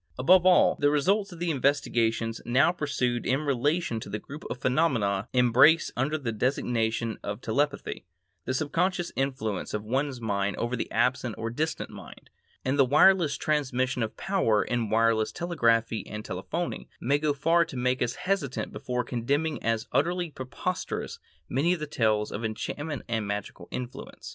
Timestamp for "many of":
21.47-21.79